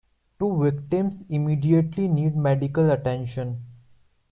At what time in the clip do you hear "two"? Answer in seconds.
0.39-0.63